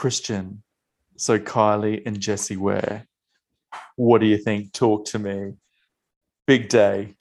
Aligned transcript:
Christian, 0.00 0.62
so 1.18 1.38
Kylie 1.38 2.02
and 2.06 2.18
Jessie 2.18 2.56
Ware. 2.56 3.06
What 3.96 4.22
do 4.22 4.26
you 4.26 4.38
think? 4.38 4.72
Talk 4.72 5.04
to 5.08 5.18
me. 5.18 5.52
Big 6.46 6.70
day. 6.70 7.16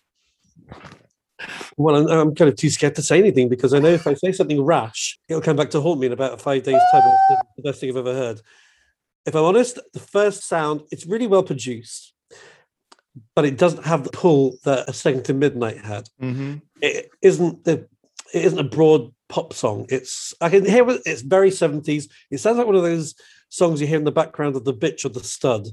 Well, 1.76 1.98
I'm, 1.98 2.08
I'm 2.08 2.36
kind 2.36 2.48
of 2.48 2.56
too 2.56 2.70
scared 2.70 2.96
to 2.96 3.02
say 3.02 3.20
anything 3.20 3.50
because 3.50 3.74
I 3.74 3.80
know 3.80 3.90
if 3.90 4.08
I 4.08 4.14
say 4.14 4.32
something 4.32 4.62
rash, 4.62 5.20
it'll 5.28 5.42
come 5.42 5.58
back 5.58 5.72
to 5.72 5.82
haunt 5.82 6.00
me 6.00 6.08
in 6.08 6.14
about 6.14 6.40
five 6.40 6.64
days' 6.64 6.82
time. 6.94 7.02
It's 7.04 7.42
the 7.58 7.64
best 7.64 7.82
thing 7.82 7.90
I've 7.90 7.98
ever 7.98 8.14
heard. 8.14 8.40
If 9.26 9.36
I'm 9.36 9.44
honest, 9.44 9.78
the 9.92 10.00
first 10.00 10.48
sound, 10.48 10.84
it's 10.90 11.06
really 11.06 11.28
well 11.28 11.44
produced, 11.44 12.14
but 13.36 13.44
it 13.44 13.58
doesn't 13.58 13.84
have 13.84 14.06
the 14.06 14.12
pull 14.12 14.56
that 14.64 14.88
a 14.88 14.94
second 14.94 15.26
to 15.26 15.34
midnight 15.34 15.80
had. 15.80 16.08
Mm-hmm. 16.22 16.60
It 16.82 17.10
isn't 17.22 17.66
the 17.66 17.90
it 18.34 18.46
isn't 18.46 18.60
a 18.60 18.64
broad 18.64 19.12
pop 19.30 19.54
song. 19.54 19.86
It's 19.90 20.34
I 20.42 20.50
can 20.50 20.66
hear 20.66 20.88
it, 20.90 21.02
it's 21.06 21.22
very 21.22 21.50
70s. 21.52 22.10
It 22.32 22.40
sounds 22.40 22.58
like 22.58 22.68
one 22.68 22.76
of 22.76 22.84
those 22.84 23.16
songs 23.50 23.80
you 23.80 23.88
hear 23.88 23.98
in 23.98 24.04
the 24.04 24.12
background 24.12 24.56
of 24.56 24.66
the 24.66 24.74
bitch 24.74 25.06
or 25.06 25.10
the 25.10 25.24
stud. 25.24 25.68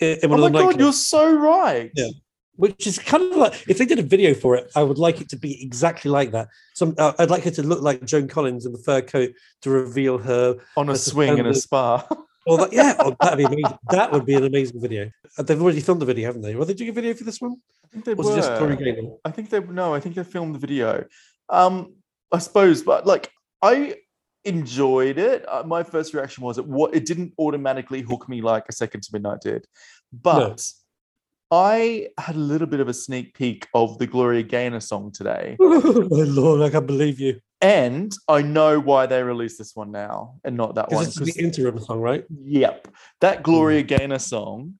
in- 0.00 0.18
in 0.22 0.24
Oh 0.24 0.28
one 0.30 0.40
my 0.40 0.46
of 0.46 0.52
the 0.52 0.58
god, 0.58 0.74
nightclubs. 0.74 0.78
you're 0.80 0.92
so 0.92 1.32
right. 1.34 1.90
Yeah. 1.94 2.08
which 2.56 2.86
is 2.86 2.98
kind 2.98 3.22
of 3.30 3.36
like 3.36 3.54
if 3.68 3.78
they 3.78 3.84
did 3.86 3.98
a 4.00 4.02
video 4.02 4.34
for 4.34 4.56
it, 4.56 4.70
I 4.74 4.82
would 4.82 4.98
like 4.98 5.20
it 5.20 5.28
to 5.30 5.36
be 5.36 5.62
exactly 5.62 6.10
like 6.10 6.30
that. 6.32 6.48
Some 6.74 6.94
uh, 6.98 7.12
I'd 7.18 7.30
like 7.30 7.46
it 7.46 7.54
to 7.54 7.62
look 7.62 7.82
like 7.82 8.04
Joan 8.04 8.26
Collins 8.28 8.66
in 8.66 8.72
the 8.72 8.78
fur 8.78 9.00
coat 9.02 9.30
to 9.62 9.70
reveal 9.70 10.18
her. 10.18 10.56
On 10.76 10.88
a 10.88 10.96
swing 10.96 11.38
in 11.38 11.46
a 11.46 11.54
spa. 11.54 12.04
Or 12.46 12.56
that, 12.58 12.72
yeah, 12.72 12.94
oh, 12.98 13.14
that'd 13.20 13.36
be 13.38 13.44
amazing. 13.44 13.78
That 13.90 14.10
would 14.10 14.24
be 14.24 14.34
an 14.34 14.44
amazing 14.44 14.80
video. 14.80 15.10
Uh, 15.36 15.42
They've 15.42 15.60
already 15.60 15.80
filmed 15.80 16.00
the 16.00 16.06
video, 16.06 16.26
haven't 16.26 16.40
they? 16.42 16.54
Were 16.54 16.64
they 16.64 16.72
doing 16.74 16.88
a 16.90 16.94
video 16.94 17.12
for 17.12 17.24
this 17.24 17.40
one? 17.42 17.56
I 17.84 17.88
think 17.92 18.04
they 18.06 18.14
was 18.14 18.28
it 18.30 18.36
just 18.36 18.50
were. 18.60 18.74
Gaynor? 18.74 19.10
I 19.24 19.30
think 19.30 19.50
they 19.50 19.60
no, 19.60 19.94
I 19.94 20.00
think 20.00 20.14
they 20.14 20.24
filmed 20.24 20.54
the 20.54 20.58
video. 20.58 21.04
Um, 21.50 21.94
I 22.32 22.38
suppose, 22.38 22.82
but 22.82 23.06
like 23.06 23.30
I 23.62 23.96
enjoyed 24.44 25.18
it. 25.18 25.44
Uh, 25.48 25.62
my 25.64 25.82
first 25.82 26.14
reaction 26.14 26.44
was 26.44 26.58
it 26.58 26.66
what 26.66 26.94
it 26.94 27.04
didn't 27.06 27.32
automatically 27.38 28.02
hook 28.02 28.28
me 28.28 28.40
like 28.40 28.64
a 28.68 28.72
second 28.72 29.02
to 29.02 29.10
midnight 29.12 29.40
did, 29.40 29.66
but 30.12 30.64
I 31.50 32.08
had 32.18 32.36
a 32.36 32.38
little 32.38 32.66
bit 32.66 32.80
of 32.80 32.88
a 32.88 32.94
sneak 32.94 33.34
peek 33.34 33.66
of 33.74 33.98
the 33.98 34.06
Gloria 34.06 34.42
Gaynor 34.42 34.80
song 34.80 35.10
today, 35.12 35.56
oh 35.60 36.08
my 36.10 36.24
lord, 36.24 36.62
I 36.62 36.70
can't 36.70 36.86
believe 36.86 37.18
you. 37.20 37.40
and 37.60 38.12
I 38.28 38.42
know 38.42 38.78
why 38.78 39.06
they 39.06 39.22
released 39.22 39.58
this 39.58 39.74
one 39.74 39.90
now 39.90 40.36
and 40.44 40.56
not 40.56 40.74
that 40.76 40.90
one. 40.90 41.04
This 41.04 41.16
is 41.16 41.34
the 41.34 41.42
interim 41.42 41.78
song, 41.78 42.00
right? 42.00 42.24
Yep, 42.44 42.88
that 43.20 43.42
Gloria 43.42 43.82
Gaynor 43.82 44.18
song 44.18 44.74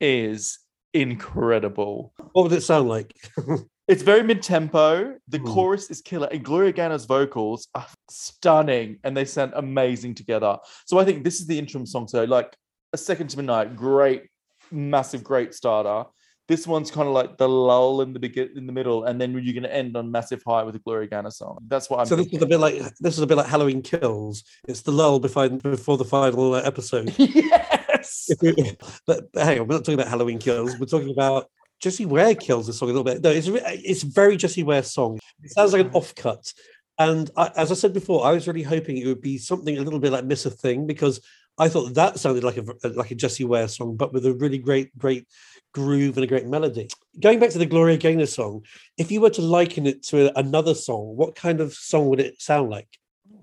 is 0.00 0.58
incredible. 0.92 2.12
What 2.32 2.44
would 2.44 2.52
it 2.52 2.62
sound 2.62 2.88
like? 2.88 3.14
It's 3.88 4.02
very 4.02 4.22
mid 4.22 4.42
tempo. 4.42 5.16
The 5.28 5.38
Hmm. 5.38 5.46
chorus 5.46 5.90
is 5.90 6.00
killer, 6.02 6.28
and 6.30 6.44
Gloria 6.44 6.72
Gaynor's 6.72 7.06
vocals 7.06 7.68
are 7.74 7.86
stunning, 8.10 8.98
and 9.04 9.16
they 9.16 9.24
sound 9.24 9.52
amazing 9.56 10.14
together. 10.14 10.58
So 10.86 10.98
I 10.98 11.04
think 11.04 11.24
this 11.24 11.40
is 11.40 11.46
the 11.46 11.58
interim 11.58 11.86
song. 11.86 12.06
So 12.08 12.24
like 12.24 12.54
a 12.92 12.98
second 12.98 13.28
to 13.30 13.36
midnight, 13.38 13.76
great, 13.76 14.24
massive, 14.70 15.24
great 15.24 15.54
starter. 15.54 16.08
This 16.48 16.66
one's 16.66 16.90
kind 16.90 17.06
of 17.06 17.12
like 17.14 17.36
the 17.36 17.46
lull 17.48 18.00
in 18.00 18.14
the 18.14 18.18
begin 18.18 18.50
in 18.56 18.66
the 18.66 18.72
middle, 18.72 19.04
and 19.04 19.20
then 19.20 19.32
you're 19.32 19.52
going 19.52 19.62
to 19.64 19.74
end 19.74 19.96
on 19.98 20.10
massive 20.10 20.42
high 20.46 20.62
with 20.62 20.74
a 20.76 20.78
Gloria 20.78 21.06
Gaynor 21.06 21.30
song. 21.30 21.58
That's 21.68 21.90
what 21.90 22.00
I'm. 22.00 22.06
so 22.06 22.16
this 22.16 22.24
thinking. 22.24 22.38
is 22.40 22.42
a 22.42 22.46
bit 22.46 22.58
like 22.60 22.74
this 23.00 23.14
is 23.16 23.20
a 23.20 23.26
bit 23.26 23.36
like 23.36 23.46
Halloween 23.46 23.82
Kills. 23.82 24.44
It's 24.66 24.80
the 24.82 24.92
lull 24.92 25.18
before 25.20 25.48
before 25.50 25.98
the 25.98 26.06
final 26.06 26.54
uh, 26.54 26.62
episode. 26.62 27.14
yes. 27.18 28.30
We- 28.40 28.54
but, 29.06 29.30
but 29.32 29.42
hang 29.44 29.60
on, 29.60 29.66
we're 29.68 29.74
not 29.74 29.84
talking 29.84 29.94
about 30.00 30.08
Halloween 30.08 30.38
Kills. 30.38 30.78
We're 30.78 30.86
talking 30.86 31.10
about 31.10 31.50
Jessie 31.80 32.06
Ware 32.06 32.34
kills 32.34 32.66
the 32.66 32.72
song 32.72 32.88
a 32.90 32.92
little 32.92 33.04
bit. 33.04 33.22
No, 33.22 33.30
it's 33.30 33.48
it's 33.48 34.02
very 34.02 34.36
Jessie 34.36 34.62
Ware 34.64 34.82
song. 34.82 35.18
It 35.42 35.50
sounds 35.52 35.72
like 35.72 35.86
an 35.86 35.90
offcut. 35.90 36.52
And 36.98 37.30
I, 37.36 37.50
as 37.56 37.70
I 37.70 37.74
said 37.74 37.92
before, 37.94 38.26
I 38.26 38.32
was 38.32 38.48
really 38.48 38.62
hoping 38.62 38.96
it 38.96 39.06
would 39.06 39.20
be 39.20 39.38
something 39.38 39.78
a 39.78 39.82
little 39.82 40.00
bit 40.00 40.10
like 40.10 40.24
Miss 40.24 40.46
a 40.46 40.50
Thing 40.50 40.86
because 40.86 41.20
I 41.56 41.68
thought 41.68 41.94
that 41.94 42.18
sounded 42.18 42.42
like 42.42 42.56
a 42.56 42.62
v- 42.62 42.88
like 42.94 43.12
a 43.12 43.14
Jessie 43.14 43.44
Ware 43.44 43.68
song, 43.68 43.96
but 43.96 44.12
with 44.12 44.26
a 44.26 44.34
really 44.34 44.58
great 44.58 44.96
great 44.98 45.26
groove 45.72 46.16
and 46.16 46.24
a 46.24 46.26
great 46.26 46.46
melody. 46.46 46.88
Going 47.20 47.38
back 47.38 47.50
to 47.50 47.58
the 47.58 47.66
Gloria 47.66 47.96
Gaynor 47.96 48.26
song, 48.26 48.64
if 48.96 49.12
you 49.12 49.20
were 49.20 49.30
to 49.30 49.42
liken 49.42 49.86
it 49.86 50.02
to 50.04 50.36
another 50.38 50.74
song, 50.74 51.16
what 51.16 51.36
kind 51.36 51.60
of 51.60 51.74
song 51.74 52.08
would 52.08 52.20
it 52.20 52.40
sound 52.40 52.70
like? 52.70 52.88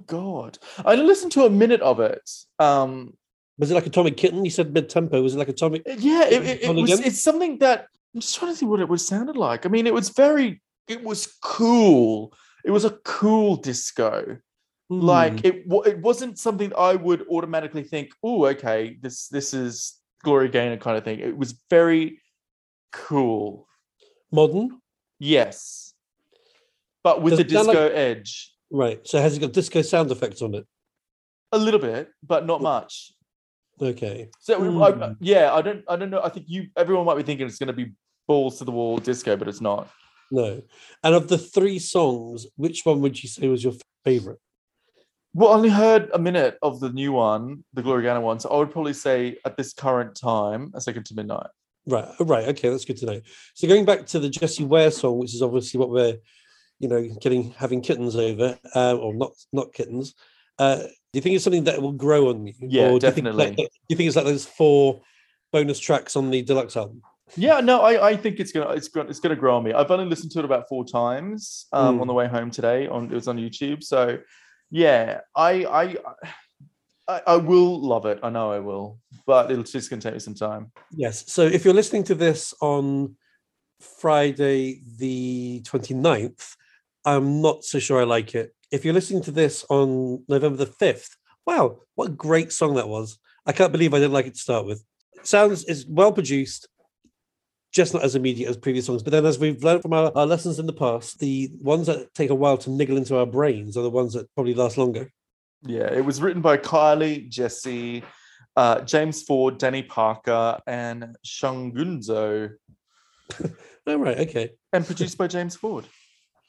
God, 0.07 0.57
I 0.85 0.95
listened 0.95 1.31
to 1.33 1.45
a 1.45 1.49
minute 1.49 1.81
of 1.81 1.99
it. 1.99 2.29
Um, 2.59 3.15
Was 3.57 3.71
it 3.71 3.75
like 3.75 3.85
Atomic 3.87 4.17
Kitten? 4.17 4.43
You 4.43 4.51
said 4.51 4.73
mid 4.73 4.89
tempo. 4.89 5.21
Was 5.21 5.35
it 5.35 5.39
like 5.39 5.47
Atomic? 5.47 5.83
yeah, 5.97 6.25
it, 6.25 6.43
it, 6.43 6.63
it 6.63 6.75
was. 6.75 6.99
It's 6.99 7.21
something 7.23 7.59
that 7.59 7.87
I'm 8.15 8.21
just 8.21 8.35
trying 8.37 8.53
to 8.53 8.57
think 8.57 8.71
what 8.71 8.79
it 8.79 8.87
was 8.87 9.05
sounded 9.05 9.35
like. 9.35 9.65
I 9.65 9.69
mean, 9.69 9.85
it 9.85 9.93
was 9.93 10.09
very. 10.09 10.61
It 10.87 11.03
was 11.03 11.35
cool. 11.43 12.33
It 12.63 12.71
was 12.71 12.85
a 12.85 12.91
cool 13.03 13.57
disco. 13.57 14.37
Hmm. 14.89 14.99
Like 15.01 15.43
it. 15.43 15.65
It 15.85 15.99
wasn't 16.01 16.39
something 16.39 16.71
I 16.77 16.95
would 16.95 17.25
automatically 17.29 17.83
think. 17.83 18.11
Oh, 18.23 18.45
okay, 18.45 18.97
this 19.01 19.27
this 19.27 19.53
is 19.53 19.99
Gloria 20.23 20.47
Gaynor 20.49 20.77
kind 20.77 20.97
of 20.97 21.03
thing. 21.03 21.19
It 21.19 21.37
was 21.37 21.61
very 21.69 22.21
cool. 22.93 23.67
modern, 24.31 24.79
Yes, 25.19 25.93
but 27.03 27.21
with 27.21 27.37
Does 27.37 27.45
the 27.45 27.49
sound 27.53 27.67
like- 27.67 27.77
disco 27.77 27.93
edge, 27.95 28.53
right? 28.71 29.05
So 29.07 29.19
has 29.19 29.35
it 29.35 29.39
got 29.41 29.51
disco 29.53 29.81
sound 29.81 30.09
effects 30.11 30.41
on 30.41 30.55
it? 30.55 30.65
a 31.51 31.57
little 31.57 31.79
bit, 31.79 32.09
but 32.23 32.45
not 32.45 32.61
much. 32.61 33.13
Okay. 33.81 34.29
So 34.41 34.55
I, 34.83 34.91
Hmm. 34.91 35.13
yeah, 35.21 35.53
I 35.53 35.61
don't, 35.61 35.83
I 35.87 35.95
don't 35.95 36.09
know. 36.09 36.21
I 36.21 36.27
think 36.29 36.47
you, 36.49 36.67
everyone 36.75 37.05
might 37.05 37.15
be 37.15 37.23
thinking 37.23 37.45
it's 37.47 37.57
going 37.59 37.67
to 37.67 37.73
be 37.73 37.93
balls 38.27 38.57
to 38.59 38.65
the 38.65 38.71
wall 38.71 38.97
disco, 38.97 39.35
but 39.35 39.47
it's 39.47 39.61
not. 39.61 39.89
No. 40.31 40.61
And 41.03 41.15
of 41.15 41.27
the 41.27 41.37
three 41.37 41.79
songs, 41.79 42.47
which 42.55 42.81
one 42.83 43.01
would 43.01 43.21
you 43.21 43.29
say 43.29 43.47
was 43.47 43.63
your 43.63 43.73
favorite? 44.03 44.39
Well, 45.33 45.51
I 45.51 45.55
only 45.55 45.69
heard 45.69 46.09
a 46.13 46.19
minute 46.19 46.57
of 46.61 46.79
the 46.79 46.89
new 46.89 47.11
one, 47.11 47.63
the 47.73 47.81
Gloria 47.83 48.03
Gaynor 48.09 48.21
one. 48.21 48.39
So 48.39 48.49
I 48.49 48.57
would 48.57 48.71
probably 48.71 48.93
say 48.93 49.37
at 49.45 49.57
this 49.57 49.73
current 49.73 50.15
time, 50.15 50.71
a 50.73 50.81
second 50.81 51.05
to 51.07 51.15
midnight. 51.15 51.47
Right. 51.85 52.07
oh, 52.19 52.25
Right. 52.25 52.47
Okay, 52.49 52.69
that's 52.69 52.85
good 52.85 52.97
to 52.97 53.05
know. 53.05 53.21
So 53.53 53.67
going 53.67 53.85
back 53.85 54.05
to 54.07 54.19
the 54.19 54.29
Jessie 54.29 54.63
Ware 54.63 54.91
song, 54.91 55.17
which 55.19 55.35
is 55.35 55.41
obviously 55.41 55.79
what 55.79 55.89
we're, 55.89 56.17
you 56.79 56.87
know, 56.87 57.07
getting 57.21 57.51
having 57.51 57.81
kittens 57.81 58.15
over, 58.15 58.57
uh, 58.75 58.95
or 58.95 59.13
not 59.13 59.31
not 59.53 59.73
kittens. 59.73 60.15
Uh, 60.57 60.77
do 60.77 60.87
you 61.13 61.21
think 61.21 61.35
it's 61.35 61.43
something 61.43 61.65
that 61.65 61.81
will 61.81 61.91
grow 61.91 62.29
on 62.29 62.47
you? 62.47 62.53
Yeah, 62.61 62.89
or 62.89 62.99
do 62.99 63.07
you 63.07 63.13
think 63.13 63.27
like- 63.27 63.35
definitely. 63.37 63.65
Do 63.65 63.69
you 63.89 63.95
think 63.97 64.07
it's 64.07 64.15
like 64.15 64.25
those 64.25 64.45
four 64.45 65.01
bonus 65.51 65.79
tracks 65.79 66.15
on 66.15 66.31
the 66.31 66.41
deluxe 66.41 66.75
album? 66.77 67.01
Yeah, 67.35 67.59
no, 67.59 67.81
I, 67.81 68.09
I 68.11 68.15
think 68.15 68.39
it's 68.39 68.51
gonna, 68.51 68.69
it's 68.71 68.87
gonna, 68.87 69.09
it's 69.09 69.19
gonna 69.19 69.35
grow 69.35 69.57
on 69.57 69.63
me. 69.63 69.73
I've 69.73 69.89
only 69.91 70.05
listened 70.05 70.31
to 70.33 70.39
it 70.39 70.45
about 70.45 70.69
four 70.69 70.85
times 70.85 71.65
um, 71.73 71.97
Mm. 71.97 72.01
on 72.01 72.07
the 72.07 72.13
way 72.13 72.27
home 72.27 72.51
today. 72.51 72.87
On 72.87 73.05
it 73.05 73.13
was 73.15 73.27
on 73.27 73.37
YouTube. 73.37 73.83
So, 73.83 74.19
yeah, 74.69 75.21
I, 75.35 75.65
I, 75.65 75.95
I, 77.07 77.21
I 77.27 77.35
will 77.37 77.79
love 77.81 78.05
it. 78.05 78.19
I 78.23 78.29
know 78.29 78.51
I 78.51 78.59
will, 78.59 78.99
but 79.25 79.49
it'll 79.51 79.63
just 79.63 79.89
gonna 79.89 80.01
take 80.01 80.13
me 80.13 80.19
some 80.19 80.35
time. 80.35 80.71
Yes. 80.91 81.31
So 81.31 81.41
if 81.43 81.65
you're 81.65 81.73
listening 81.73 82.03
to 82.05 82.15
this 82.15 82.53
on 82.61 83.15
Friday 83.79 84.81
the 84.97 85.61
29th, 85.65 86.55
I'm 87.05 87.41
not 87.41 87.63
so 87.63 87.79
sure 87.79 88.01
I 88.01 88.05
like 88.05 88.35
it. 88.35 88.53
If 88.71 88.83
you're 88.85 88.93
listening 88.93 89.21
to 89.23 89.31
this 89.31 89.65
on 89.69 90.23
November 90.27 90.57
the 90.57 90.65
5th, 90.71 91.09
wow, 91.45 91.79
what 91.95 92.09
a 92.09 92.13
great 92.13 92.51
song 92.51 92.75
that 92.75 92.87
was. 92.89 93.19
I 93.45 93.51
can't 93.51 93.71
believe 93.71 93.93
I 93.93 93.99
didn't 93.99 94.13
like 94.13 94.25
it 94.25 94.33
to 94.33 94.39
start 94.39 94.65
with. 94.65 94.83
Sounds 95.23 95.63
is 95.65 95.85
well 95.87 96.11
produced, 96.11 96.67
just 97.75 97.93
not 97.93 98.03
as 98.03 98.15
immediate 98.15 98.49
as 98.49 98.55
previous 98.55 98.85
songs. 98.85 99.03
But 99.03 99.11
then 99.11 99.25
as 99.25 99.37
we've 99.37 99.61
learned 99.61 99.81
from 99.81 99.91
our, 99.91 100.09
our 100.15 100.25
lessons 100.25 100.59
in 100.59 100.65
the 100.65 100.73
past, 100.73 101.19
the 101.19 101.51
ones 101.59 101.87
that 101.87 102.13
take 102.15 102.29
a 102.29 102.35
while 102.35 102.57
to 102.59 102.69
niggle 102.69 102.95
into 102.95 103.17
our 103.17 103.25
brains 103.25 103.75
are 103.75 103.83
the 103.83 103.89
ones 103.89 104.13
that 104.13 104.33
probably 104.33 104.53
last 104.53 104.77
longer. 104.77 105.11
Yeah, 105.63 105.91
it 105.91 106.05
was 106.05 106.21
written 106.21 106.41
by 106.41 106.57
Kylie, 106.57 107.27
Jessie, 107.27 108.03
uh, 108.55 108.81
James 108.81 109.23
Ford, 109.23 109.57
Danny 109.57 109.83
Parker, 109.83 110.57
and 110.65 111.17
Shungudzo, 111.25 112.51
Oh, 113.87 113.97
right, 113.97 114.19
okay. 114.19 114.51
and 114.71 114.85
produced 114.85 115.17
by 115.17 115.27
James 115.27 115.55
Ford. 115.55 115.85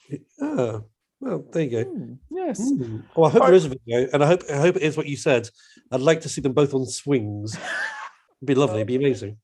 Ah, 0.40 0.82
well, 1.18 1.44
there 1.50 1.62
you 1.62 1.70
go. 1.70 1.82
Hmm, 1.82 2.12
yes. 2.30 2.60
Mm. 2.60 3.02
Well, 3.16 3.26
I 3.26 3.30
hope 3.30 3.42
there 3.42 3.54
is 3.54 3.64
a 3.64 3.70
video, 3.70 4.08
and 4.12 4.22
I 4.22 4.26
hope 4.28 4.42
I 4.48 4.56
hope 4.58 4.76
it 4.76 4.82
is 4.82 4.96
what 4.96 5.06
you 5.08 5.16
said. 5.16 5.48
I'd 5.90 6.00
like 6.00 6.20
to 6.20 6.28
see 6.28 6.40
them 6.40 6.52
both 6.52 6.74
on 6.74 6.86
swings. 6.86 7.56
It'd 8.40 8.46
be 8.46 8.54
lovely. 8.54 8.76
It'd 8.76 8.86
be 8.86 8.94
amazing. 8.94 9.38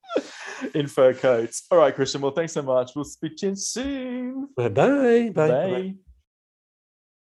In 0.74 0.86
fur 0.86 1.14
coats. 1.14 1.66
All 1.70 1.78
right, 1.78 1.94
Christian. 1.94 2.20
Well, 2.20 2.32
thanks 2.32 2.52
so 2.52 2.62
much. 2.62 2.92
We'll 2.94 3.04
speak 3.04 3.36
to 3.38 3.48
you 3.48 3.56
soon. 3.56 4.48
Bye 4.56 4.68
bye. 4.68 5.30
Bye. 5.34 5.48
Bye. 5.48 5.94